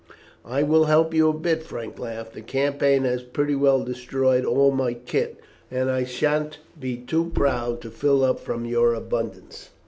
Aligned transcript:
"I 0.43 0.63
will 0.63 0.85
help 0.85 1.13
you 1.13 1.29
a 1.29 1.33
bit," 1.39 1.61
Frank 1.61 1.99
laughed. 1.99 2.33
"The 2.33 2.41
campaign 2.41 3.03
has 3.03 3.21
pretty 3.21 3.53
well 3.53 3.83
destroyed 3.83 4.43
all 4.45 4.71
my 4.71 4.95
kit, 4.95 5.39
and 5.69 5.91
I 5.91 6.05
shan't 6.05 6.57
be 6.79 6.97
too 6.97 7.29
proud 7.35 7.81
to 7.81 7.91
fill 7.91 8.23
up 8.23 8.39
from 8.39 8.65
your 8.65 8.95
abundance." 8.95 9.69